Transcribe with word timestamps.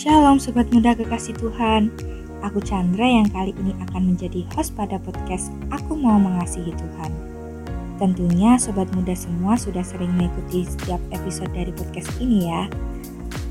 Shalom 0.00 0.40
Sobat 0.40 0.64
Muda 0.72 0.96
Kekasih 0.96 1.36
Tuhan. 1.36 1.92
Aku 2.40 2.56
Chandra 2.64 3.04
yang 3.04 3.28
kali 3.28 3.52
ini 3.60 3.76
akan 3.84 4.16
menjadi 4.16 4.48
host 4.56 4.72
pada 4.72 4.96
podcast 4.96 5.52
Aku 5.68 5.92
Mau 5.92 6.16
Mengasihi 6.16 6.72
Tuhan. 6.72 7.12
Tentunya 8.00 8.56
Sobat 8.56 8.88
Muda 8.96 9.12
semua 9.12 9.60
sudah 9.60 9.84
sering 9.84 10.08
mengikuti 10.16 10.64
setiap 10.64 10.96
episode 11.12 11.52
dari 11.52 11.68
podcast 11.76 12.08
ini 12.16 12.48
ya. 12.48 12.64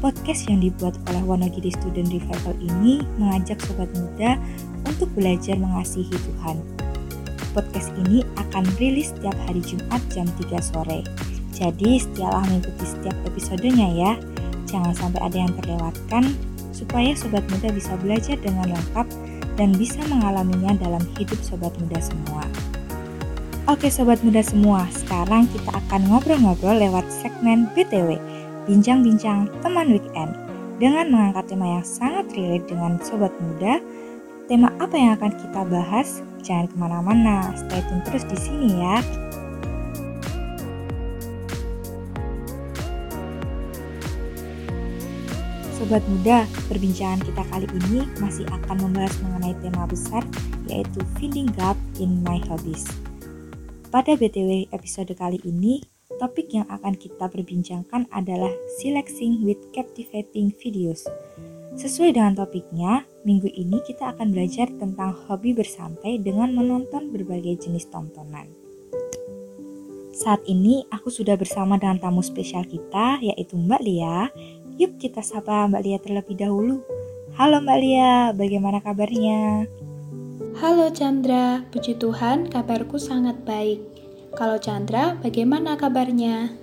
Podcast 0.01 0.49
yang 0.49 0.65
dibuat 0.65 0.97
oleh 1.13 1.21
Wonogiri 1.21 1.69
Student 1.69 2.17
Revival 2.17 2.57
ini 2.57 3.05
mengajak 3.21 3.61
Sobat 3.61 3.93
Muda 3.93 4.41
untuk 4.89 5.05
belajar 5.13 5.53
mengasihi 5.53 6.17
Tuhan. 6.17 6.57
Podcast 7.53 7.93
ini 8.09 8.25
akan 8.41 8.65
rilis 8.81 9.13
setiap 9.13 9.37
hari 9.45 9.61
Jumat 9.61 10.01
jam 10.09 10.25
3 10.25 10.65
sore. 10.65 11.05
Jadi 11.53 12.01
setialah 12.01 12.41
mengikuti 12.49 12.89
setiap 12.89 13.13
episodenya 13.29 13.85
ya 13.93 14.11
Jangan 14.69 14.93
sampai 14.93 15.21
ada 15.25 15.37
yang 15.37 15.53
terlewatkan 15.57 16.23
supaya 16.69 17.17
sobat 17.17 17.41
muda 17.49 17.73
bisa 17.73 17.97
belajar 17.97 18.37
dengan 18.37 18.69
lengkap 18.69 19.07
dan 19.57 19.73
bisa 19.75 19.99
mengalaminya 20.07 20.77
dalam 20.77 21.01
hidup 21.17 21.41
sobat 21.41 21.73
muda 21.81 21.97
semua. 21.99 22.45
Oke 23.65 23.89
sobat 23.89 24.21
muda 24.25 24.41
semua, 24.41 24.85
sekarang 24.93 25.49
kita 25.49 25.69
akan 25.73 26.01
ngobrol-ngobrol 26.09 26.77
lewat 26.77 27.05
segmen 27.09 27.69
BTW, 27.77 28.17
Bincang-bincang 28.69 29.49
teman 29.65 29.97
weekend. 29.97 30.37
Dengan 30.77 31.09
mengangkat 31.09 31.51
tema 31.51 31.81
yang 31.81 31.85
sangat 31.85 32.29
relate 32.37 32.69
dengan 32.69 33.01
sobat 33.01 33.33
muda, 33.41 33.81
tema 34.45 34.69
apa 34.77 34.93
yang 34.93 35.17
akan 35.17 35.33
kita 35.33 35.61
bahas? 35.65 36.21
Jangan 36.45 36.69
ke 36.69 36.75
mana-mana, 36.77 37.49
stay 37.57 37.81
tune 37.89 38.05
terus 38.05 38.23
di 38.29 38.37
sini 38.37 38.69
ya. 38.77 39.01
Sobat 45.79 46.03
muda, 46.11 46.43
perbincangan 46.67 47.23
kita 47.23 47.39
kali 47.55 47.63
ini 47.71 48.03
masih 48.19 48.43
akan 48.51 48.83
membahas 48.83 49.15
mengenai 49.23 49.55
tema 49.63 49.87
besar 49.87 50.27
yaitu 50.67 50.99
Finding 51.15 51.47
God 51.55 51.79
in 52.03 52.19
My 52.19 52.35
Hobbies. 52.51 52.83
Pada 53.87 54.19
BTW 54.19 54.67
episode 54.75 55.15
kali 55.15 55.39
ini, 55.47 55.79
topik 56.19 56.51
yang 56.51 56.67
akan 56.67 56.99
kita 56.99 57.31
perbincangkan 57.31 58.11
adalah 58.11 58.51
Selecting 58.83 59.39
with 59.39 59.71
Captivating 59.71 60.51
Videos. 60.59 61.07
Sesuai 61.79 62.11
dengan 62.11 62.35
topiknya, 62.35 63.07
minggu 63.23 63.47
ini 63.47 63.79
kita 63.87 64.11
akan 64.11 64.35
belajar 64.35 64.67
tentang 64.75 65.15
hobi 65.31 65.55
bersantai 65.55 66.19
dengan 66.19 66.59
menonton 66.59 67.07
berbagai 67.07 67.55
jenis 67.55 67.87
tontonan. 67.87 68.51
Saat 70.19 70.43
ini 70.51 70.83
aku 70.91 71.07
sudah 71.07 71.39
bersama 71.39 71.79
dengan 71.79 71.95
tamu 71.95 72.19
spesial 72.19 72.67
kita 72.67 73.23
yaitu 73.23 73.55
Mbak 73.55 73.79
Lia 73.79 74.27
Yuk 74.79 74.95
kita 74.95 75.19
sapa 75.19 75.67
Mbak 75.67 75.83
Lia 75.83 75.99
terlebih 75.99 76.39
dahulu. 76.39 76.79
Halo 77.35 77.59
Mbak 77.59 77.79
Lia, 77.83 78.31
bagaimana 78.31 78.79
kabarnya? 78.79 79.67
Halo 80.55 80.87
Chandra, 80.95 81.67
puji 81.67 81.99
Tuhan 81.99 82.47
kabarku 82.47 82.95
sangat 82.95 83.43
baik. 83.43 83.83
Kalau 84.39 84.55
Chandra, 84.55 85.19
bagaimana 85.19 85.75
kabarnya? 85.75 86.55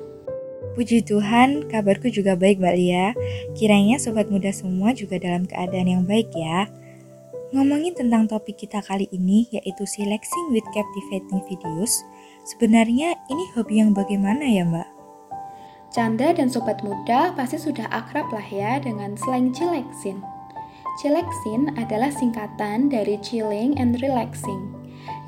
Puji 0.72 1.04
Tuhan, 1.04 1.68
kabarku 1.68 2.08
juga 2.08 2.40
baik 2.40 2.56
Mbak 2.56 2.76
Lia. 2.80 3.12
Kiranya 3.52 4.00
sobat 4.00 4.32
muda 4.32 4.48
semua 4.48 4.96
juga 4.96 5.20
dalam 5.20 5.44
keadaan 5.44 6.00
yang 6.00 6.04
baik 6.08 6.32
ya. 6.32 6.72
Ngomongin 7.52 7.92
tentang 7.92 8.24
topik 8.32 8.56
kita 8.56 8.80
kali 8.80 9.12
ini 9.12 9.44
yaitu 9.52 9.84
selecting 9.84 10.56
with 10.56 10.64
captivating 10.72 11.44
videos. 11.52 12.00
Sebenarnya 12.48 13.12
ini 13.28 13.44
hobi 13.52 13.84
yang 13.84 13.92
bagaimana 13.92 14.48
ya 14.48 14.64
Mbak? 14.64 14.95
Canda 15.94 16.34
dan 16.34 16.50
sobat 16.52 16.82
muda 16.84 17.32
pasti 17.32 17.56
sudah 17.56 17.88
akrab 17.88 18.28
lah 18.34 18.44
ya 18.46 18.76
dengan 18.82 19.16
slang 19.16 19.54
chilexin. 19.54 20.20
Chilexin 20.96 21.76
adalah 21.76 22.08
singkatan 22.08 22.88
dari 22.88 23.20
chilling 23.20 23.76
and 23.76 24.00
relaxing, 24.00 24.72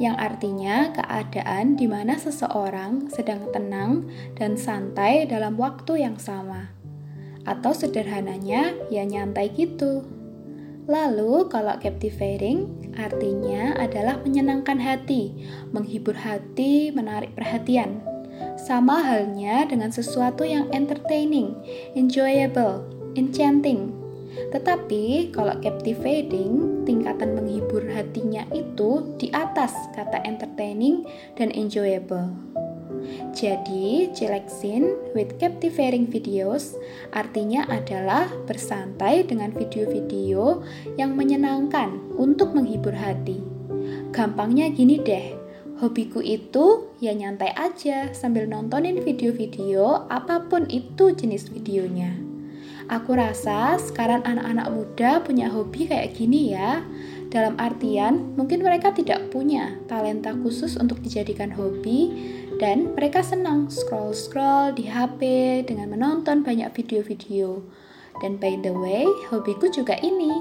yang 0.00 0.16
artinya 0.16 0.88
keadaan 0.96 1.76
di 1.76 1.84
mana 1.84 2.16
seseorang 2.16 3.12
sedang 3.12 3.52
tenang 3.52 4.08
dan 4.40 4.56
santai 4.56 5.28
dalam 5.28 5.60
waktu 5.60 6.08
yang 6.08 6.16
sama. 6.16 6.72
Atau 7.44 7.76
sederhananya, 7.76 8.72
ya 8.88 9.04
nyantai 9.04 9.52
gitu. 9.52 10.08
Lalu 10.88 11.52
kalau 11.52 11.76
captivating 11.76 12.64
artinya 12.96 13.76
adalah 13.76 14.16
menyenangkan 14.24 14.80
hati, 14.80 15.36
menghibur 15.68 16.16
hati, 16.16 16.88
menarik 16.96 17.36
perhatian. 17.36 18.07
Sama 18.58 19.00
halnya 19.00 19.64
dengan 19.64 19.88
sesuatu 19.88 20.44
yang 20.44 20.68
entertaining, 20.74 21.56
enjoyable, 21.96 22.84
enchanting. 23.16 23.94
Tetapi 24.52 25.34
kalau 25.34 25.56
captivating, 25.64 26.84
tingkatan 26.84 27.34
menghibur 27.34 27.82
hatinya 27.90 28.44
itu 28.54 29.16
di 29.16 29.32
atas 29.34 29.74
kata 29.96 30.22
entertaining 30.24 31.04
dan 31.34 31.50
enjoyable. 31.52 32.30
Jadi, 33.32 34.10
chillaxing 34.12 35.14
with 35.14 35.38
captivating 35.38 36.10
videos 36.10 36.74
artinya 37.14 37.62
adalah 37.70 38.26
bersantai 38.44 39.22
dengan 39.22 39.54
video-video 39.54 40.66
yang 40.98 41.14
menyenangkan 41.14 41.94
untuk 42.18 42.52
menghibur 42.52 42.92
hati. 42.92 43.38
Gampangnya 44.10 44.72
gini 44.74 44.98
deh, 44.98 45.37
Hobiku 45.78 46.18
itu 46.18 46.90
ya 46.98 47.14
nyantai 47.14 47.54
aja 47.54 48.10
sambil 48.10 48.50
nontonin 48.50 48.98
video-video 48.98 50.10
apa 50.10 50.50
pun 50.50 50.66
itu 50.66 51.14
jenis 51.14 51.54
videonya. 51.54 52.18
Aku 52.90 53.14
rasa 53.14 53.78
sekarang 53.78 54.26
anak-anak 54.26 54.74
muda 54.74 55.10
punya 55.22 55.46
hobi 55.46 55.86
kayak 55.86 56.18
gini 56.18 56.56
ya. 56.56 56.82
Dalam 57.28 57.60
artian, 57.60 58.34
mungkin 58.34 58.64
mereka 58.64 58.90
tidak 58.90 59.28
punya 59.28 59.76
talenta 59.86 60.32
khusus 60.32 60.80
untuk 60.80 60.98
dijadikan 61.04 61.52
hobi 61.52 62.10
dan 62.56 62.96
mereka 62.96 63.20
senang 63.20 63.68
scroll-scroll 63.68 64.72
di 64.74 64.88
HP 64.88 65.20
dengan 65.68 65.92
menonton 65.92 66.40
banyak 66.42 66.72
video-video. 66.74 67.62
Dan 68.18 68.40
by 68.40 68.58
the 68.64 68.72
way, 68.74 69.06
hobiku 69.30 69.70
juga 69.70 69.94
ini. 70.02 70.32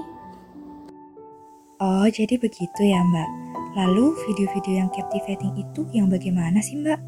Oh, 1.78 2.08
jadi 2.10 2.34
begitu 2.40 2.80
ya, 2.82 3.04
Mbak. 3.06 3.47
Lalu 3.78 4.18
video-video 4.26 4.82
yang 4.82 4.90
captivating 4.90 5.54
itu 5.54 5.86
yang 5.94 6.10
bagaimana 6.10 6.58
sih 6.58 6.74
mbak? 6.82 6.98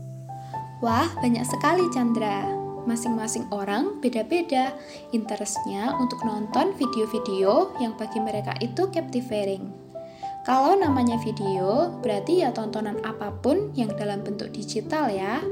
Wah 0.79 1.11
banyak 1.19 1.43
sekali 1.43 1.83
Chandra. 1.91 2.47
Masing-masing 2.87 3.51
orang 3.51 3.99
beda-beda 3.99 4.71
interestnya 5.11 5.99
untuk 5.99 6.23
nonton 6.23 6.71
video-video 6.79 7.75
yang 7.83 7.99
bagi 7.99 8.23
mereka 8.23 8.55
itu 8.63 8.87
captivating. 8.87 9.67
Kalau 10.47 10.79
namanya 10.79 11.21
video, 11.21 11.93
berarti 12.01 12.47
ya 12.47 12.55
tontonan 12.55 13.03
apa 13.03 13.35
pun 13.43 13.75
yang 13.77 13.91
dalam 13.99 14.23
bentuk 14.23 14.55
digital 14.55 15.11
ya. 15.11 15.43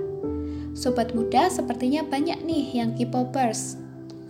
Sobat 0.72 1.12
muda 1.18 1.50
sepertinya 1.50 2.06
banyak 2.06 2.46
nih 2.46 2.78
yang 2.78 2.94
K-popers 2.94 3.88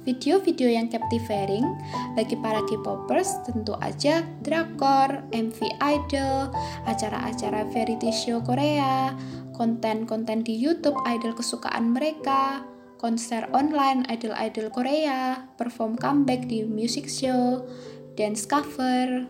Video-video 0.09 0.73
yang 0.73 0.89
captivating 0.89 1.69
bagi 2.17 2.33
para 2.41 2.65
K-popers 2.65 3.45
tentu 3.45 3.77
aja 3.77 4.25
drakor, 4.41 5.21
MV 5.37 5.61
idol, 5.85 6.49
acara-acara 6.89 7.69
variety 7.69 8.09
show 8.09 8.41
Korea, 8.41 9.13
konten-konten 9.53 10.49
di 10.49 10.57
YouTube 10.57 10.97
idol 11.05 11.37
kesukaan 11.37 11.93
mereka, 11.93 12.65
konser 12.97 13.53
online 13.53 14.09
idol-idol 14.09 14.73
Korea, 14.73 15.45
perform 15.61 16.01
comeback 16.01 16.49
di 16.49 16.65
music 16.65 17.05
show, 17.05 17.69
dance 18.17 18.49
cover. 18.49 19.29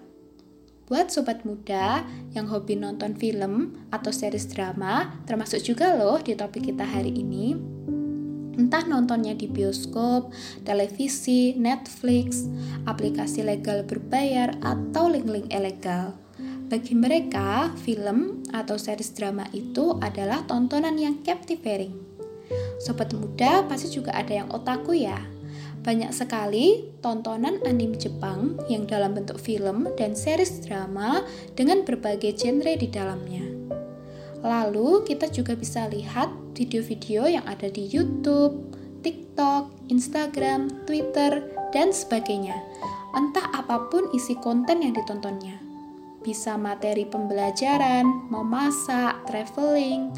Buat 0.87 1.11
sobat 1.11 1.43
muda 1.43 2.07
yang 2.39 2.47
hobi 2.47 2.79
nonton 2.79 3.19
film 3.19 3.83
atau 3.91 4.15
series 4.15 4.47
drama, 4.47 5.11
termasuk 5.27 5.59
juga 5.59 5.99
loh 5.99 6.23
di 6.23 6.39
topik 6.39 6.71
kita 6.71 6.87
hari 6.87 7.19
ini 7.19 7.79
entah 8.59 8.83
nontonnya 8.83 9.39
di 9.39 9.47
bioskop, 9.47 10.35
televisi, 10.67 11.55
Netflix, 11.55 12.51
aplikasi 12.85 13.47
legal 13.47 13.87
berbayar, 13.87 14.59
atau 14.61 15.07
link-link 15.09 15.49
ilegal. 15.55 16.19
Bagi 16.69 16.93
mereka, 16.93 17.73
film 17.81 18.45
atau 18.53 18.77
series 18.77 19.17
drama 19.17 19.49
itu 19.57 19.97
adalah 20.05 20.45
tontonan 20.45 21.01
yang 21.01 21.25
captivating. 21.25 21.97
Sobat 22.77 23.15
muda 23.17 23.65
pasti 23.65 23.89
juga 23.89 24.13
ada 24.13 24.45
yang 24.45 24.53
otaku 24.53 24.93
ya. 24.93 25.17
Banyak 25.81 26.13
sekali 26.13 26.85
tontonan 27.01 27.65
anime 27.65 27.97
Jepang 27.97 28.61
yang 28.69 28.85
dalam 28.85 29.17
bentuk 29.17 29.41
film 29.41 29.89
dan 29.97 30.13
series 30.13 30.61
drama 30.61 31.25
dengan 31.57 31.89
berbagai 31.89 32.37
genre 32.37 32.77
di 32.77 32.89
dalamnya. 32.93 33.47
Lalu 34.45 35.09
kita 35.09 35.33
juga 35.33 35.57
bisa 35.57 35.89
lihat 35.89 36.29
video-video 36.59 37.31
yang 37.31 37.47
ada 37.47 37.71
di 37.71 37.87
YouTube, 37.87 38.75
TikTok, 39.07 39.71
Instagram, 39.95 40.83
Twitter, 40.83 41.47
dan 41.71 41.95
sebagainya. 41.95 42.59
Entah 43.15 43.47
apa 43.55 43.87
pun 43.87 44.11
isi 44.11 44.35
konten 44.43 44.83
yang 44.83 44.99
ditontonnya. 44.99 45.63
Bisa 46.27 46.59
materi 46.59 47.07
pembelajaran, 47.07 48.27
memasak, 48.27 49.23
traveling, 49.31 50.11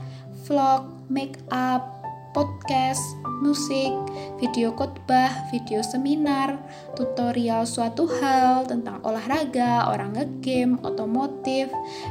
vlog, 0.48 0.88
make 1.12 1.36
up, 1.52 2.00
podcast, 2.32 3.02
musik, 3.44 3.92
video 4.40 4.72
khotbah, 4.72 5.52
video 5.52 5.84
seminar, 5.84 6.56
tutorial 6.96 7.68
suatu 7.68 8.08
hal 8.08 8.64
tentang 8.64 9.04
olahraga, 9.04 9.92
orang 9.92 10.16
ngegame, 10.16 10.80
otomotif, 10.80 11.68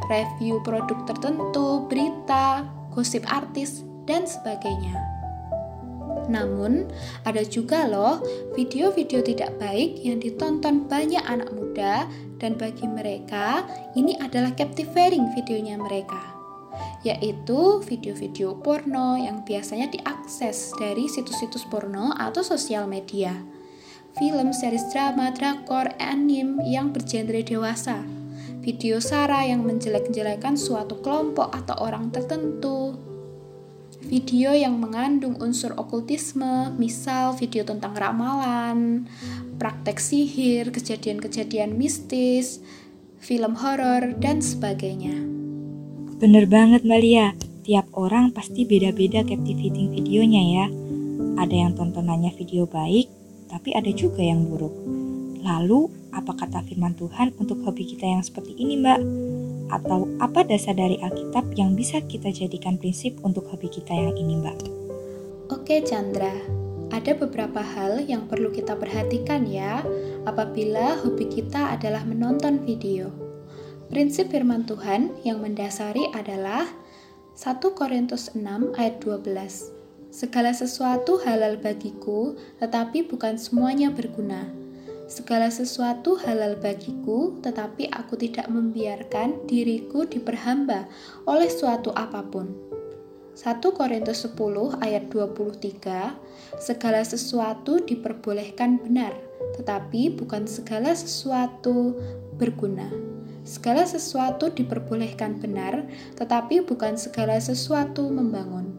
review 0.08 0.62
produk 0.62 1.02
tertentu, 1.10 1.90
berita, 1.90 2.68
gosip 2.94 3.26
artis, 3.26 3.89
dan 4.10 4.26
sebagainya. 4.26 4.98
Namun, 6.30 6.90
ada 7.26 7.42
juga 7.42 7.90
loh 7.90 8.22
video-video 8.54 9.22
tidak 9.22 9.58
baik 9.62 10.02
yang 10.02 10.22
ditonton 10.22 10.86
banyak 10.86 11.22
anak 11.26 11.50
muda 11.54 12.06
dan 12.38 12.58
bagi 12.58 12.86
mereka 12.86 13.66
ini 13.94 14.18
adalah 14.18 14.54
captivating 14.54 15.30
videonya 15.38 15.78
mereka 15.78 16.40
yaitu 17.04 17.80
video-video 17.84 18.60
porno 18.60 19.16
yang 19.16 19.48
biasanya 19.48 19.88
diakses 19.88 20.76
dari 20.76 21.08
situs-situs 21.08 21.64
porno 21.68 22.12
atau 22.16 22.44
sosial 22.44 22.88
media. 22.92 23.36
Film, 24.20 24.52
series 24.52 24.84
drama, 24.92 25.32
drakor, 25.32 25.96
anime 25.96 26.60
yang 26.68 26.92
bergenre 26.92 27.40
dewasa. 27.40 28.04
Video 28.60 29.00
sara 29.00 29.48
yang 29.48 29.64
menjelek-jelekan 29.64 30.60
suatu 30.60 31.00
kelompok 31.00 31.56
atau 31.56 31.80
orang 31.80 32.12
tertentu, 32.12 33.00
video 34.10 34.58
yang 34.58 34.82
mengandung 34.82 35.38
unsur 35.38 35.78
okultisme, 35.78 36.74
misal 36.82 37.38
video 37.38 37.62
tentang 37.62 37.94
ramalan, 37.94 39.06
praktek 39.62 40.02
sihir, 40.02 40.74
kejadian-kejadian 40.74 41.78
mistis, 41.78 42.58
film 43.22 43.54
horor, 43.62 44.18
dan 44.18 44.42
sebagainya. 44.42 45.14
Bener 46.18 46.50
banget 46.50 46.82
Mbak 46.82 47.02
Lia, 47.06 47.38
tiap 47.62 47.86
orang 47.94 48.34
pasti 48.34 48.66
beda-beda 48.66 49.22
captivating 49.22 49.94
videonya 49.94 50.42
ya. 50.42 50.66
Ada 51.38 51.56
yang 51.56 51.72
tontonannya 51.78 52.34
video 52.34 52.66
baik, 52.66 53.08
tapi 53.48 53.78
ada 53.78 53.94
juga 53.94 54.26
yang 54.26 54.50
buruk. 54.50 54.74
Lalu, 55.46 55.88
apa 56.10 56.34
kata 56.34 56.66
firman 56.66 56.98
Tuhan 56.98 57.38
untuk 57.38 57.62
hobi 57.62 57.86
kita 57.86 58.10
yang 58.10 58.26
seperti 58.26 58.58
ini 58.58 58.76
Mbak? 58.82 59.00
Atau 59.70 60.10
apa 60.18 60.42
dasar 60.46 60.74
dari 60.74 60.98
Alkitab 60.98 61.54
yang 61.54 61.78
bisa 61.78 62.02
kita 62.02 62.34
jadikan 62.34 62.82
prinsip 62.82 63.22
untuk 63.22 63.46
hobi 63.54 63.70
kita 63.70 63.94
yang 63.94 64.18
ini, 64.18 64.42
Mbak? 64.42 64.58
Oke, 65.54 65.86
Chandra. 65.86 66.34
Ada 66.90 67.14
beberapa 67.14 67.62
hal 67.62 68.02
yang 68.10 68.26
perlu 68.26 68.50
kita 68.50 68.74
perhatikan 68.74 69.46
ya 69.46 69.86
apabila 70.26 70.98
hobi 71.06 71.30
kita 71.30 71.78
adalah 71.78 72.02
menonton 72.02 72.66
video. 72.66 73.14
Prinsip 73.94 74.34
firman 74.34 74.66
Tuhan 74.66 75.14
yang 75.22 75.42
mendasari 75.42 76.10
adalah 76.18 76.66
1 77.38 77.62
Korintus 77.78 78.34
6 78.34 78.74
ayat 78.74 79.02
12. 79.02 79.74
Segala 80.10 80.50
sesuatu 80.50 81.22
halal 81.22 81.62
bagiku, 81.62 82.34
tetapi 82.58 83.06
bukan 83.06 83.38
semuanya 83.38 83.94
berguna 83.94 84.50
Segala 85.10 85.50
sesuatu 85.50 86.22
halal 86.22 86.62
bagiku, 86.62 87.42
tetapi 87.42 87.90
aku 87.90 88.14
tidak 88.14 88.46
membiarkan 88.46 89.42
diriku 89.50 90.06
diperhamba 90.06 90.86
oleh 91.26 91.50
suatu 91.50 91.90
apa 91.98 92.22
pun. 92.30 92.54
1 93.34 93.58
Korintus 93.74 94.22
10 94.30 94.38
ayat 94.78 95.10
23 95.10 96.62
Segala 96.62 97.02
sesuatu 97.02 97.82
diperbolehkan 97.82 98.78
benar, 98.86 99.18
tetapi 99.58 100.14
bukan 100.14 100.46
segala 100.46 100.94
sesuatu 100.94 101.98
berguna. 102.38 102.86
Segala 103.42 103.90
sesuatu 103.90 104.54
diperbolehkan 104.54 105.42
benar, 105.42 105.90
tetapi 106.22 106.62
bukan 106.62 107.02
segala 107.02 107.42
sesuatu 107.42 108.14
membangun 108.14 108.79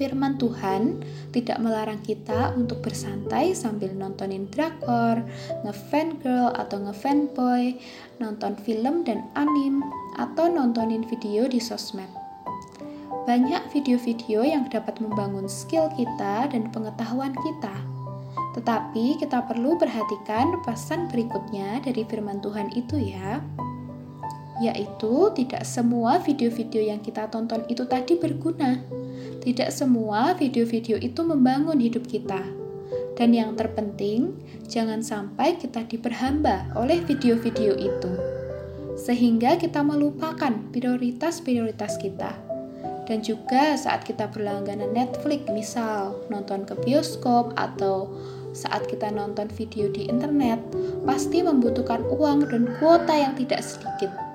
firman 0.00 0.40
Tuhan 0.40 1.04
tidak 1.36 1.60
melarang 1.60 2.00
kita 2.00 2.56
untuk 2.56 2.80
bersantai 2.80 3.52
sambil 3.52 3.92
nontonin 3.92 4.48
drakor, 4.48 5.20
ngefan 5.68 6.16
girl 6.24 6.48
atau 6.56 6.80
ngefan 6.80 7.28
boy, 7.36 7.76
nonton 8.16 8.56
film 8.64 9.04
dan 9.04 9.28
anim, 9.36 9.84
atau 10.16 10.48
nontonin 10.48 11.04
video 11.04 11.44
di 11.44 11.60
sosmed. 11.60 12.08
Banyak 13.28 13.68
video-video 13.76 14.40
yang 14.40 14.64
dapat 14.72 14.96
membangun 15.04 15.44
skill 15.44 15.92
kita 15.92 16.48
dan 16.48 16.72
pengetahuan 16.72 17.36
kita. 17.36 17.76
Tetapi 18.56 19.20
kita 19.20 19.44
perlu 19.44 19.76
perhatikan 19.76 20.64
pesan 20.64 21.12
berikutnya 21.12 21.84
dari 21.84 22.08
firman 22.08 22.40
Tuhan 22.40 22.72
itu 22.72 22.96
ya 22.96 23.44
yaitu 24.60 25.32
tidak 25.32 25.64
semua 25.64 26.20
video-video 26.20 26.92
yang 26.92 27.00
kita 27.00 27.26
tonton 27.32 27.64
itu 27.72 27.88
tadi 27.88 28.20
berguna. 28.20 28.84
Tidak 29.40 29.72
semua 29.72 30.36
video-video 30.36 31.00
itu 31.00 31.24
membangun 31.24 31.80
hidup 31.80 32.04
kita. 32.04 32.44
Dan 33.16 33.32
yang 33.32 33.56
terpenting, 33.56 34.36
jangan 34.68 35.00
sampai 35.00 35.56
kita 35.56 35.88
diperhamba 35.88 36.76
oleh 36.76 37.00
video-video 37.00 37.72
itu. 37.76 38.12
Sehingga 39.00 39.56
kita 39.56 39.80
melupakan 39.80 40.52
prioritas-prioritas 40.72 41.96
kita. 41.96 42.36
Dan 43.08 43.24
juga 43.24 43.74
saat 43.80 44.04
kita 44.04 44.28
berlangganan 44.28 44.92
Netflix, 44.92 45.48
misal 45.50 46.20
nonton 46.28 46.68
ke 46.68 46.76
bioskop 46.84 47.56
atau 47.56 48.12
saat 48.52 48.86
kita 48.86 49.08
nonton 49.08 49.48
video 49.50 49.88
di 49.90 50.06
internet, 50.06 50.60
pasti 51.08 51.42
membutuhkan 51.42 52.04
uang 52.06 52.46
dan 52.52 52.70
kuota 52.78 53.14
yang 53.16 53.34
tidak 53.34 53.64
sedikit. 53.66 54.29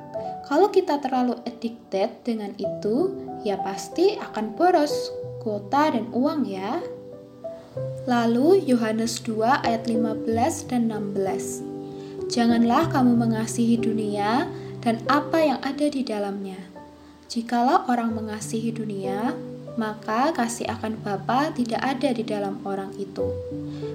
Kalau 0.45 0.69
kita 0.69 1.01
terlalu 1.01 1.41
addicted 1.49 2.21
dengan 2.21 2.53
itu, 2.61 3.17
ya 3.41 3.57
pasti 3.65 4.13
akan 4.21 4.53
boros 4.53 4.93
kuota 5.41 5.93
dan 5.93 6.05
uang 6.13 6.45
ya. 6.45 6.81
Lalu 8.05 8.61
Yohanes 8.69 9.21
2 9.25 9.65
ayat 9.65 9.89
15 9.89 10.69
dan 10.69 10.93
16. 10.93 12.29
Janganlah 12.29 12.89
kamu 12.93 13.17
mengasihi 13.17 13.77
dunia 13.81 14.45
dan 14.85 15.01
apa 15.09 15.41
yang 15.41 15.59
ada 15.65 15.89
di 15.89 16.05
dalamnya. 16.05 16.61
Jikalau 17.25 17.89
orang 17.89 18.13
mengasihi 18.13 18.69
dunia, 18.69 19.33
maka 19.75 20.31
kasih 20.31 20.67
akan 20.71 20.99
Bapa 21.03 21.51
tidak 21.51 21.83
ada 21.83 22.09
di 22.15 22.23
dalam 22.23 22.63
orang 22.63 22.91
itu. 22.95 23.27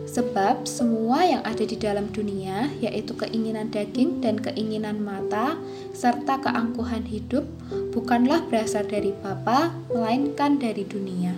Sebab 0.09 0.69
semua 0.69 1.25
yang 1.25 1.43
ada 1.45 1.65
di 1.65 1.77
dalam 1.77 2.13
dunia, 2.13 2.69
yaitu 2.81 3.17
keinginan 3.17 3.73
daging 3.73 4.21
dan 4.21 4.37
keinginan 4.37 5.01
mata, 5.01 5.57
serta 5.97 6.41
keangkuhan 6.41 7.09
hidup, 7.09 7.49
bukanlah 7.97 8.45
berasal 8.49 8.85
dari 8.85 9.17
Bapa, 9.25 9.73
melainkan 9.89 10.61
dari 10.61 10.85
dunia. 10.85 11.33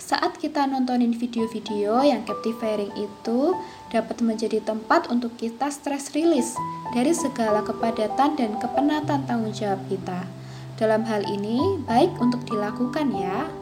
Saat 0.00 0.42
kita 0.42 0.66
nontonin 0.66 1.14
video-video 1.14 2.02
yang 2.02 2.26
captivating 2.26 2.90
itu 2.98 3.54
dapat 3.94 4.18
menjadi 4.18 4.58
tempat 4.58 5.06
untuk 5.06 5.38
kita 5.38 5.70
stress 5.70 6.10
release 6.18 6.58
dari 6.90 7.14
segala 7.14 7.62
kepadatan 7.62 8.34
dan 8.34 8.58
kepenatan 8.58 9.22
tanggung 9.30 9.54
jawab 9.54 9.78
kita 9.86 10.39
dalam 10.80 11.04
hal 11.04 11.28
ini, 11.28 11.76
baik 11.84 12.16
untuk 12.24 12.40
dilakukan 12.48 13.12
ya, 13.12 13.52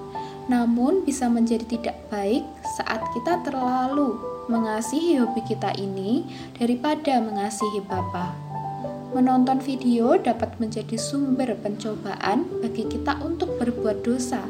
namun 0.47 1.03
bisa 1.03 1.27
menjadi 1.27 1.67
tidak 1.67 1.99
baik 2.07 2.47
saat 2.79 3.03
kita 3.11 3.43
terlalu 3.43 4.15
mengasihi 4.47 5.19
hobi 5.19 5.43
kita 5.43 5.75
ini 5.75 6.23
daripada 6.55 7.19
mengasihi 7.19 7.83
Bapa. 7.83 8.39
Menonton 9.13 9.59
video 9.59 10.15
dapat 10.15 10.55
menjadi 10.63 10.95
sumber 10.95 11.59
pencobaan 11.59 12.47
bagi 12.63 12.87
kita 12.87 13.19
untuk 13.19 13.59
berbuat 13.59 14.07
dosa, 14.07 14.47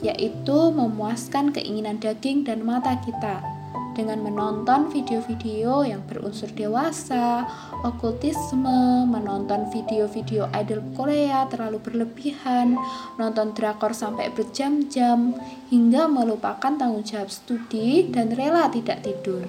yaitu 0.00 0.72
memuaskan 0.72 1.52
keinginan 1.52 2.00
daging 2.00 2.48
dan 2.48 2.64
mata 2.64 2.96
kita 3.04 3.57
dengan 3.98 4.22
menonton 4.22 4.94
video-video 4.94 5.82
yang 5.82 6.06
berunsur 6.06 6.46
dewasa, 6.54 7.42
okultisme, 7.82 9.10
menonton 9.10 9.66
video-video 9.74 10.46
idol 10.54 10.86
Korea 10.94 11.50
terlalu 11.50 11.82
berlebihan, 11.82 12.78
nonton 13.18 13.50
drakor 13.58 13.90
sampai 13.90 14.30
berjam-jam, 14.30 15.34
hingga 15.74 16.06
melupakan 16.06 16.78
tanggung 16.78 17.02
jawab 17.02 17.26
studi 17.26 18.06
dan 18.06 18.30
rela 18.30 18.70
tidak 18.70 19.02
tidur. 19.02 19.42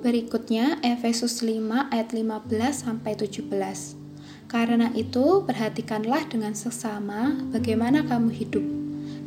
Berikutnya 0.00 0.80
Efesus 0.80 1.44
5 1.44 1.92
ayat 1.92 2.10
15 2.10 2.48
sampai 2.72 3.14
17. 3.14 4.00
Karena 4.48 4.90
itu, 4.96 5.44
perhatikanlah 5.44 6.26
dengan 6.26 6.56
sesama 6.56 7.36
bagaimana 7.52 8.02
kamu 8.04 8.32
hidup 8.32 8.81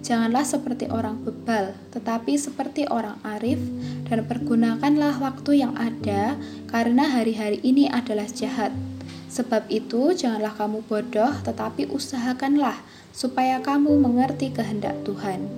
Janganlah 0.05 0.45
seperti 0.45 0.85
orang 0.93 1.17
bebal, 1.25 1.73
tetapi 1.89 2.37
seperti 2.37 2.85
orang 2.93 3.17
arif, 3.25 3.57
dan 4.05 4.21
pergunakanlah 4.29 5.17
waktu 5.17 5.65
yang 5.65 5.73
ada, 5.73 6.37
karena 6.69 7.09
hari-hari 7.09 7.57
ini 7.65 7.89
adalah 7.89 8.29
jahat. 8.29 8.69
Sebab 9.33 9.65
itu, 9.73 10.13
janganlah 10.13 10.53
kamu 10.53 10.85
bodoh, 10.85 11.33
tetapi 11.41 11.89
usahakanlah 11.89 12.77
supaya 13.17 13.57
kamu 13.65 13.97
mengerti 13.97 14.53
kehendak 14.53 14.93
Tuhan. 15.09 15.49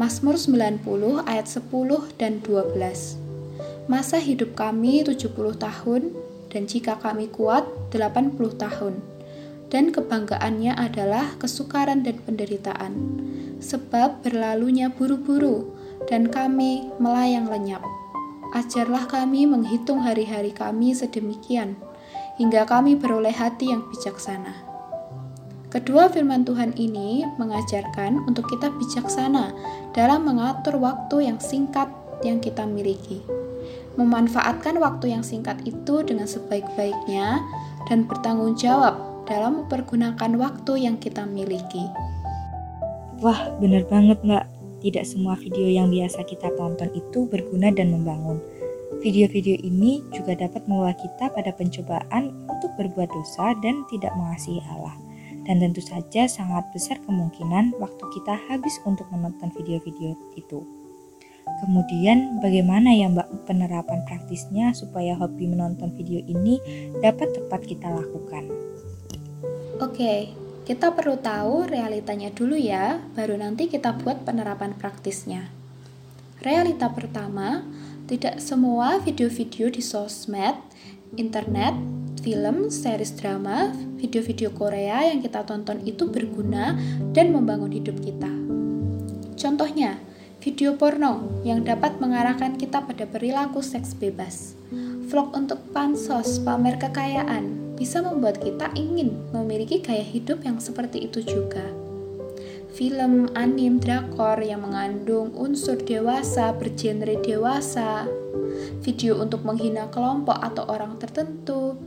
Mazmur 0.00 0.40
90 0.40 1.28
ayat 1.28 1.44
10 1.44 1.68
dan 2.16 2.40
12 2.40 2.72
Masa 3.84 4.16
hidup 4.16 4.56
kami 4.56 5.04
70 5.04 5.28
tahun, 5.60 6.16
dan 6.48 6.64
jika 6.64 6.96
kami 6.96 7.28
kuat 7.28 7.68
80 7.92 8.32
tahun 8.56 9.17
dan 9.68 9.92
kebanggaannya 9.92 10.72
adalah 10.76 11.36
kesukaran 11.36 12.00
dan 12.04 12.20
penderitaan, 12.24 12.92
sebab 13.60 14.24
berlalunya 14.24 14.88
buru-buru 14.88 15.76
dan 16.08 16.32
kami 16.32 16.88
melayang 16.96 17.52
lenyap. 17.52 17.84
Ajarlah 18.56 19.04
kami 19.04 19.44
menghitung 19.44 20.00
hari-hari 20.00 20.56
kami 20.56 20.96
sedemikian, 20.96 21.76
hingga 22.40 22.64
kami 22.64 22.96
beroleh 22.96 23.32
hati 23.32 23.68
yang 23.68 23.84
bijaksana. 23.92 24.68
Kedua 25.68 26.08
firman 26.08 26.48
Tuhan 26.48 26.72
ini 26.80 27.28
mengajarkan 27.36 28.24
untuk 28.24 28.48
kita 28.48 28.72
bijaksana 28.72 29.52
dalam 29.92 30.24
mengatur 30.24 30.80
waktu 30.80 31.28
yang 31.28 31.36
singkat 31.36 31.92
yang 32.24 32.40
kita 32.40 32.64
miliki. 32.64 33.20
Memanfaatkan 34.00 34.80
waktu 34.80 35.12
yang 35.12 35.20
singkat 35.20 35.60
itu 35.68 36.00
dengan 36.00 36.24
sebaik-baiknya 36.24 37.44
dan 37.84 38.08
bertanggung 38.08 38.56
jawab 38.56 39.07
dalam 39.28 39.62
mempergunakan 39.62 40.32
waktu 40.40 40.88
yang 40.88 40.96
kita 40.96 41.28
miliki. 41.28 41.84
Wah, 43.20 43.52
benar 43.60 43.84
banget 43.86 44.18
mbak. 44.24 44.48
Tidak 44.78 45.04
semua 45.04 45.36
video 45.36 45.68
yang 45.68 45.92
biasa 45.92 46.24
kita 46.24 46.48
tonton 46.56 46.88
itu 46.96 47.28
berguna 47.28 47.68
dan 47.68 47.92
membangun. 47.92 48.40
Video-video 49.04 49.60
ini 49.60 50.00
juga 50.16 50.34
dapat 50.38 50.64
membawa 50.64 50.96
kita 50.96 51.28
pada 51.30 51.52
pencobaan 51.52 52.32
untuk 52.48 52.72
berbuat 52.80 53.10
dosa 53.10 53.52
dan 53.60 53.84
tidak 53.92 54.10
mengasihi 54.16 54.64
Allah. 54.72 54.96
Dan 55.44 55.60
tentu 55.60 55.82
saja 55.84 56.30
sangat 56.30 56.66
besar 56.72 56.96
kemungkinan 57.04 57.76
waktu 57.82 58.04
kita 58.16 58.38
habis 58.48 58.74
untuk 58.86 59.06
menonton 59.12 59.50
video-video 59.54 60.16
itu. 60.38 60.62
Kemudian 61.58 62.38
bagaimana 62.38 62.94
ya 62.94 63.10
Mbak 63.10 63.50
penerapan 63.50 64.04
praktisnya 64.06 64.70
supaya 64.76 65.18
hobi 65.18 65.50
menonton 65.50 65.90
video 65.96 66.22
ini 66.22 66.60
dapat 67.02 67.34
tepat 67.34 67.66
kita 67.66 67.88
lakukan? 67.90 68.46
Oke, 69.78 70.34
kita 70.66 70.90
perlu 70.90 71.22
tahu 71.22 71.70
realitanya 71.70 72.34
dulu 72.34 72.58
ya, 72.58 72.98
baru 73.14 73.38
nanti 73.38 73.70
kita 73.70 73.94
buat 73.94 74.26
penerapan 74.26 74.74
praktisnya. 74.74 75.54
Realita 76.42 76.90
pertama, 76.90 77.62
tidak 78.10 78.42
semua 78.42 78.98
video-video 78.98 79.70
di 79.70 79.78
sosmed, 79.78 80.58
internet, 81.14 81.78
film, 82.26 82.74
series 82.74 83.14
drama, 83.14 83.70
video-video 84.02 84.50
Korea 84.50 85.06
yang 85.14 85.22
kita 85.22 85.46
tonton 85.46 85.78
itu 85.86 86.10
berguna 86.10 86.74
dan 87.14 87.30
membangun 87.30 87.70
hidup 87.70 88.02
kita. 88.02 88.34
Contohnya, 89.38 90.02
video 90.42 90.74
porno 90.74 91.38
yang 91.46 91.62
dapat 91.62 92.02
mengarahkan 92.02 92.58
kita 92.58 92.82
pada 92.82 93.06
perilaku 93.06 93.62
seks 93.62 93.94
bebas, 93.94 94.58
vlog 95.06 95.30
untuk 95.38 95.62
pansos, 95.70 96.42
pamer 96.42 96.82
kekayaan, 96.82 97.67
bisa 97.78 98.02
membuat 98.02 98.42
kita 98.42 98.74
ingin 98.74 99.14
memiliki 99.30 99.78
gaya 99.78 100.02
hidup 100.02 100.42
yang 100.42 100.58
seperti 100.58 101.06
itu 101.06 101.22
juga. 101.22 101.62
Film, 102.74 103.30
anim, 103.38 103.78
drakor 103.78 104.42
yang 104.42 104.66
mengandung 104.66 105.32
unsur 105.38 105.78
dewasa, 105.78 106.52
bergenre 106.52 107.16
dewasa, 107.22 108.10
video 108.82 109.22
untuk 109.22 109.46
menghina 109.46 109.86
kelompok 109.88 110.36
atau 110.36 110.66
orang 110.68 110.98
tertentu, 110.98 111.78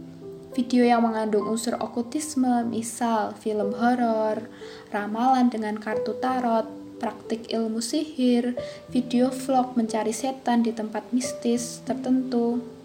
video 0.52 0.84
yang 0.84 1.04
mengandung 1.04 1.48
unsur 1.48 1.76
okultisme, 1.80 2.66
misal 2.68 3.36
film 3.40 3.76
horor, 3.76 4.48
ramalan 4.92 5.48
dengan 5.48 5.80
kartu 5.80 6.18
tarot, 6.20 6.68
praktik 7.00 7.50
ilmu 7.50 7.80
sihir, 7.80 8.60
video 8.92 9.32
vlog 9.32 9.74
mencari 9.80 10.12
setan 10.12 10.62
di 10.62 10.76
tempat 10.76 11.08
mistis 11.16 11.80
tertentu, 11.88 12.81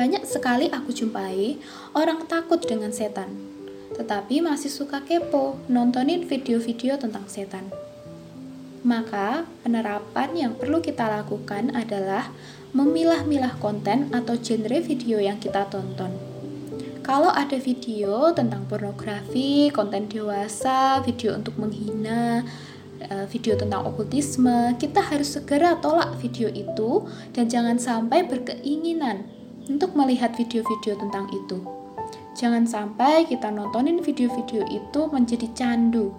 banyak 0.00 0.24
sekali 0.24 0.72
aku 0.72 0.96
jumpai 0.96 1.60
orang 1.92 2.24
takut 2.24 2.56
dengan 2.56 2.88
setan, 2.88 3.36
tetapi 4.00 4.40
masih 4.40 4.72
suka 4.72 5.04
kepo 5.04 5.60
nontonin 5.68 6.24
video-video 6.24 6.96
tentang 6.96 7.28
setan. 7.28 7.68
Maka, 8.80 9.44
penerapan 9.60 10.32
yang 10.32 10.52
perlu 10.56 10.80
kita 10.80 11.04
lakukan 11.04 11.76
adalah 11.76 12.32
memilah-milah 12.72 13.60
konten 13.60 14.08
atau 14.08 14.40
genre 14.40 14.80
video 14.80 15.20
yang 15.20 15.36
kita 15.36 15.68
tonton. 15.68 16.16
Kalau 17.04 17.28
ada 17.28 17.60
video 17.60 18.32
tentang 18.32 18.64
pornografi, 18.72 19.68
konten 19.68 20.08
dewasa, 20.08 21.04
video 21.04 21.36
untuk 21.36 21.60
menghina, 21.60 22.40
eh, 23.04 23.28
video 23.28 23.52
tentang 23.52 23.84
okultisme, 23.84 24.80
kita 24.80 25.04
harus 25.04 25.36
segera 25.36 25.76
tolak 25.76 26.16
video 26.24 26.48
itu 26.48 27.04
dan 27.36 27.52
jangan 27.52 27.76
sampai 27.76 28.24
berkeinginan 28.24 29.39
untuk 29.70 29.94
melihat 29.94 30.34
video-video 30.34 30.98
tentang 30.98 31.30
itu. 31.30 31.62
Jangan 32.34 32.66
sampai 32.66 33.30
kita 33.30 33.54
nontonin 33.54 34.02
video-video 34.02 34.66
itu 34.66 35.00
menjadi 35.14 35.46
candu. 35.54 36.10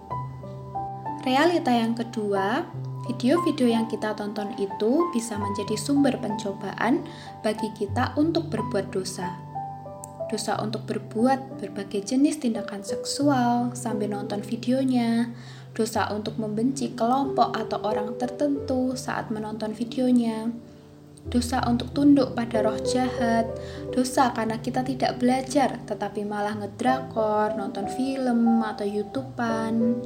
Realita 1.28 1.76
yang 1.76 1.92
kedua, 1.92 2.64
video-video 3.12 3.68
yang 3.68 3.92
kita 3.92 4.16
tonton 4.16 4.56
itu 4.56 5.12
bisa 5.12 5.36
menjadi 5.36 5.76
sumber 5.76 6.16
pencobaan 6.16 7.04
bagi 7.44 7.68
kita 7.76 8.16
untuk 8.16 8.48
berbuat 8.48 8.96
dosa. 8.96 9.36
Dosa 10.32 10.56
untuk 10.64 10.88
berbuat 10.88 11.60
berbagai 11.60 12.08
jenis 12.08 12.40
tindakan 12.40 12.88
seksual 12.88 13.76
sambil 13.76 14.16
nonton 14.16 14.40
videonya, 14.40 15.28
dosa 15.76 16.08
untuk 16.16 16.40
membenci 16.40 16.96
kelompok 16.96 17.52
atau 17.52 17.84
orang 17.84 18.16
tertentu 18.16 18.96
saat 18.96 19.28
menonton 19.28 19.76
videonya, 19.76 20.48
dosa 21.30 21.62
untuk 21.70 21.94
tunduk 21.94 22.34
pada 22.34 22.66
roh 22.66 22.80
jahat, 22.82 23.46
dosa 23.94 24.34
karena 24.34 24.58
kita 24.58 24.82
tidak 24.82 25.22
belajar 25.22 25.78
tetapi 25.86 26.26
malah 26.26 26.58
ngedrakor, 26.58 27.54
nonton 27.54 27.86
film 27.94 28.66
atau 28.66 28.88
youtubean, 28.88 30.02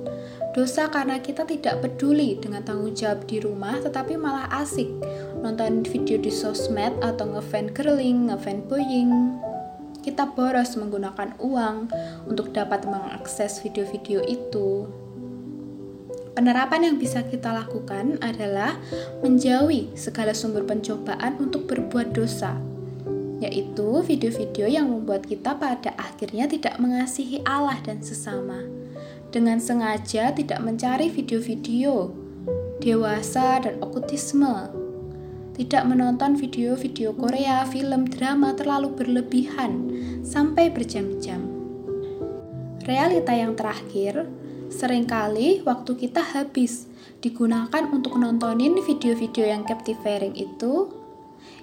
dosa 0.51 0.91
karena 0.91 1.23
kita 1.23 1.47
tidak 1.47 1.79
peduli 1.79 2.35
dengan 2.41 2.65
tanggung 2.65 2.91
jawab 2.91 3.23
di 3.29 3.39
rumah 3.39 3.79
tetapi 3.79 4.19
malah 4.19 4.51
asik 4.59 4.91
nonton 5.39 5.85
video 5.85 6.17
di 6.17 6.33
sosmed 6.33 6.97
atau 7.05 7.37
ngefan 7.37 7.69
girling, 7.71 8.33
ngefan 8.33 8.65
boying. 8.65 9.37
Kita 10.01 10.37
boros 10.37 10.77
menggunakan 10.77 11.33
uang 11.41 11.89
untuk 12.29 12.53
dapat 12.53 12.85
mengakses 12.85 13.57
video-video 13.65 14.21
itu. 14.21 14.85
Penerapan 16.35 16.91
yang 16.91 16.95
bisa 16.99 17.23
kita 17.23 17.55
lakukan 17.55 18.19
adalah 18.19 18.75
menjauhi 19.23 19.95
segala 19.95 20.35
sumber 20.35 20.67
pencobaan 20.67 21.39
untuk 21.39 21.63
berbuat 21.63 22.11
dosa, 22.11 22.59
yaitu 23.39 24.03
video-video 24.03 24.67
yang 24.67 24.91
membuat 24.91 25.23
kita 25.23 25.55
pada 25.55 25.95
akhirnya 25.95 26.51
tidak 26.51 26.75
mengasihi 26.75 27.39
Allah 27.47 27.79
dan 27.87 28.03
sesama. 28.03 28.67
Dengan 29.31 29.63
sengaja 29.63 30.35
tidak 30.35 30.59
mencari 30.59 31.07
video-video 31.07 32.11
dewasa 32.83 33.63
dan 33.63 33.79
okultisme, 33.79 34.67
tidak 35.55 35.87
menonton 35.87 36.35
video-video 36.35 37.15
Korea, 37.15 37.63
film, 37.63 38.11
drama 38.11 38.51
terlalu 38.59 38.91
berlebihan 38.91 39.87
sampai 40.19 40.67
berjam-jam. 40.67 41.47
Realita 42.83 43.31
yang 43.31 43.55
terakhir, 43.55 44.27
Seringkali 44.75 45.63
waktu 45.63 45.91
kita 45.95 46.19
habis 46.19 46.91
digunakan 47.23 47.87
untuk 47.95 48.19
nontonin 48.19 48.75
video-video 48.83 49.47
yang 49.47 49.63
captivating 49.63 50.35
itu 50.35 50.91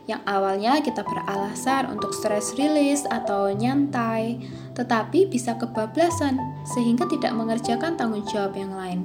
yang 0.08 0.24
awalnya 0.24 0.80
kita 0.80 1.04
beralasan 1.04 1.92
untuk 1.92 2.16
stress 2.16 2.56
release 2.56 3.04
atau 3.12 3.52
nyantai, 3.52 4.40
tetapi 4.72 5.28
bisa 5.28 5.60
kebablasan 5.60 6.40
sehingga 6.72 7.04
tidak 7.04 7.36
mengerjakan 7.36 8.00
tanggung 8.00 8.24
jawab 8.32 8.56
yang 8.56 8.72
lain. 8.72 9.04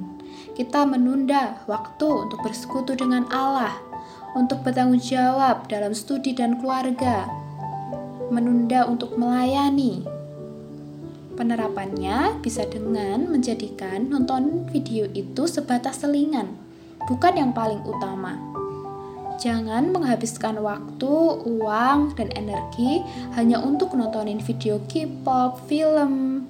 Kita 0.56 0.88
menunda 0.88 1.60
waktu 1.68 2.08
untuk 2.08 2.40
bersekutu 2.40 2.96
dengan 2.96 3.28
Allah, 3.28 3.76
untuk 4.32 4.64
bertanggung 4.64 5.04
jawab 5.04 5.68
dalam 5.68 5.92
studi 5.92 6.32
dan 6.32 6.56
keluarga, 6.58 7.28
menunda 8.32 8.88
untuk 8.88 9.14
melayani, 9.20 10.17
Penerapannya 11.38 12.42
bisa 12.42 12.66
dengan 12.66 13.30
menjadikan 13.30 14.10
nonton 14.10 14.66
video 14.74 15.06
itu 15.14 15.46
sebatas 15.46 16.02
selingan, 16.02 16.50
bukan 17.06 17.38
yang 17.38 17.54
paling 17.54 17.78
utama. 17.86 18.34
Jangan 19.38 19.94
menghabiskan 19.94 20.58
waktu, 20.58 21.14
uang, 21.46 22.18
dan 22.18 22.34
energi 22.34 23.06
hanya 23.38 23.62
untuk 23.62 23.94
nontonin 23.94 24.42
video 24.42 24.82
K-pop, 24.90 25.62
film, 25.70 26.42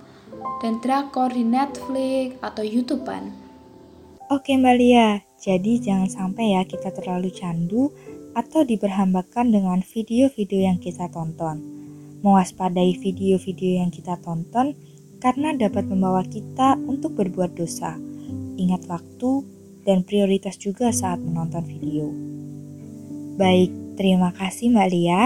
dan 0.65 0.81
drakor 0.81 1.37
di 1.37 1.45
Netflix 1.45 2.41
atau 2.41 2.65
YouTubean. 2.65 3.29
Oke 4.33 4.57
Mbak 4.57 4.77
Lia, 4.81 5.21
jadi 5.37 5.85
jangan 5.85 6.09
sampai 6.09 6.57
ya 6.57 6.65
kita 6.65 6.97
terlalu 6.97 7.29
candu 7.29 7.93
atau 8.33 8.65
diberhambakan 8.65 9.53
dengan 9.53 9.85
video-video 9.85 10.65
yang 10.65 10.81
kita 10.81 11.13
tonton 11.13 11.78
mewaspadai 12.23 12.99
video-video 12.99 13.85
yang 13.85 13.91
kita 13.95 14.19
tonton 14.23 14.75
karena 15.19 15.55
dapat 15.55 15.87
membawa 15.87 16.23
kita 16.27 16.79
untuk 16.87 17.19
berbuat 17.19 17.59
dosa. 17.59 17.99
Ingat 18.59 18.87
waktu 18.91 19.47
dan 19.87 20.03
prioritas 20.03 20.59
juga 20.59 20.91
saat 20.91 21.23
menonton 21.23 21.65
video. 21.67 22.11
Baik, 23.39 23.71
terima 23.95 24.35
kasih 24.35 24.75
Mbak 24.75 24.89
Lia 24.91 25.23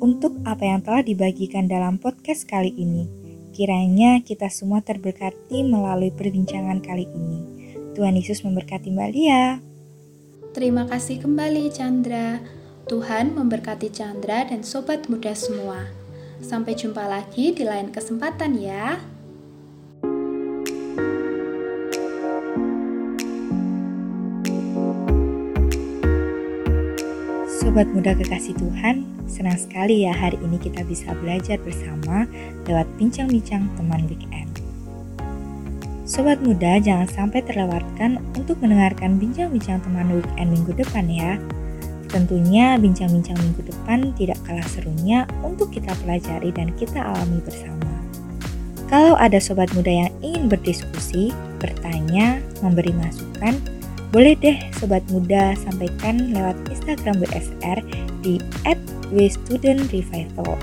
untuk 0.00 0.40
apa 0.48 0.64
yang 0.64 0.80
telah 0.80 1.04
dibagikan 1.04 1.68
dalam 1.68 2.00
podcast 2.00 2.48
kali 2.48 2.72
ini. 2.72 3.04
Kiranya 3.52 4.24
kita 4.24 4.48
semua 4.48 4.80
terberkati 4.80 5.60
melalui 5.60 6.08
perbincangan 6.08 6.80
kali 6.80 7.04
ini. 7.04 7.38
Tuhan 7.92 8.16
Yesus 8.16 8.40
memberkati 8.40 8.88
Mbak 8.88 9.10
Lia. 9.12 9.60
Terima 10.56 10.88
kasih 10.88 11.20
kembali 11.20 11.68
Chandra. 11.68 12.40
Tuhan 12.88 13.36
memberkati 13.36 13.92
Chandra 13.92 14.48
dan 14.48 14.64
sobat 14.64 15.06
muda 15.06 15.36
semua. 15.36 15.99
Sampai 16.40 16.72
jumpa 16.72 17.04
lagi 17.04 17.52
di 17.52 17.68
lain 17.68 17.92
kesempatan 17.92 18.56
ya. 18.56 18.96
Sobat 27.60 27.86
muda 27.92 28.16
kekasih 28.16 28.56
Tuhan, 28.56 29.04
senang 29.28 29.54
sekali 29.60 30.08
ya 30.08 30.16
hari 30.16 30.40
ini 30.40 30.56
kita 30.56 30.80
bisa 30.88 31.12
belajar 31.20 31.60
bersama 31.60 32.24
lewat 32.64 32.88
bincang-bincang 32.96 33.68
teman 33.76 34.08
weekend. 34.08 34.50
Sobat 36.08 36.42
muda 36.42 36.80
jangan 36.80 37.06
sampai 37.06 37.44
terlewatkan 37.44 38.18
untuk 38.34 38.58
mendengarkan 38.64 39.20
bincang-bincang 39.20 39.78
teman 39.84 40.08
weekend 40.08 40.50
minggu 40.50 40.72
depan 40.72 41.06
ya. 41.06 41.36
Tentunya 42.10 42.74
bincang-bincang 42.74 43.38
minggu 43.38 43.70
depan 43.70 44.10
tidak 44.18 44.38
kalah 44.42 44.66
serunya 44.66 45.30
untuk 45.46 45.70
kita 45.70 45.94
pelajari 46.02 46.50
dan 46.50 46.74
kita 46.74 46.98
alami 46.98 47.38
bersama. 47.46 47.86
Kalau 48.90 49.14
ada 49.14 49.38
sobat 49.38 49.70
muda 49.78 50.06
yang 50.06 50.10
ingin 50.18 50.50
berdiskusi, 50.50 51.30
bertanya, 51.62 52.42
memberi 52.58 52.90
masukan, 52.98 53.54
boleh 54.10 54.34
deh 54.34 54.58
sobat 54.74 55.06
muda 55.14 55.54
sampaikan 55.54 56.34
lewat 56.34 56.58
Instagram 56.66 57.22
BSR 57.22 57.78
di 58.26 58.42
@wstudentrevival. 59.14 60.58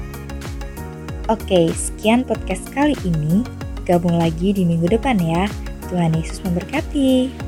Oke, 1.31 1.71
sekian 1.71 2.27
podcast 2.27 2.67
kali 2.75 2.99
ini. 3.07 3.47
Gabung 3.87 4.19
lagi 4.19 4.51
di 4.51 4.67
minggu 4.67 4.91
depan 4.91 5.15
ya. 5.23 5.47
Tuhan 5.87 6.11
Yesus 6.11 6.43
memberkati. 6.43 7.46